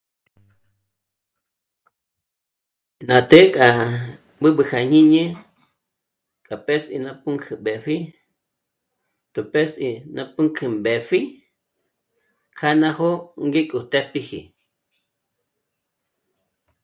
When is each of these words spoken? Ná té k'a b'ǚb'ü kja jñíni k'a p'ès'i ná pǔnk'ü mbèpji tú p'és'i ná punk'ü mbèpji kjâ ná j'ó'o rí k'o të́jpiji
Ná 3.07 3.17
té 3.29 3.39
k'a 3.53 3.67
b'ǚb'ü 4.39 4.63
kja 4.69 4.79
jñíni 4.87 5.23
k'a 6.45 6.55
p'ès'i 6.65 6.95
ná 7.05 7.11
pǔnk'ü 7.21 7.53
mbèpji 7.59 7.97
tú 9.33 9.41
p'és'i 9.51 9.89
ná 10.15 10.23
punk'ü 10.33 10.65
mbèpji 10.77 11.21
kjâ 12.57 12.69
ná 12.81 12.89
j'ó'o 12.97 13.17
rí 13.53 13.61
k'o 13.69 13.79
të́jpiji 13.91 14.39